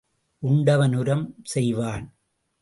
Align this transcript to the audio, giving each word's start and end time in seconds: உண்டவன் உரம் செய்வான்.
உண்டவன் 0.43 0.93
உரம் 0.93 1.35
செய்வான். 1.43 2.13